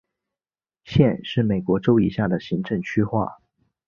[0.83, 3.37] 县是美国州以下的行政区划。